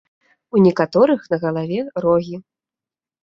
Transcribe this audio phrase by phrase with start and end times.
[0.55, 2.35] У некаторых на галаве рогі.